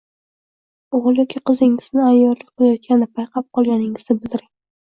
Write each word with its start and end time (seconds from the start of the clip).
O‘g‘il 0.99 1.19
yoki 1.21 1.41
qizingizning 1.51 2.05
ayyorlik 2.07 2.49
qilayotganini 2.49 3.11
payqab 3.21 3.49
qolganingizni 3.59 4.19
bildiring. 4.25 4.53